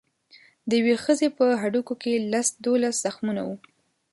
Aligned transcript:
د 0.69 0.69
یوې 0.79 0.95
ښځې 1.03 1.27
په 1.37 1.45
هډوکو 1.61 1.93
کې 2.01 2.13
لس 2.31 2.47
دولس 2.65 2.95
زخمونه 3.05 3.41
وو. 3.47 3.55